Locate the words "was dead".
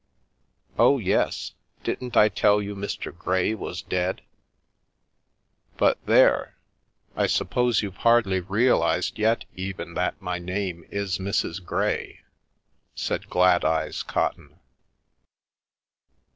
3.53-4.23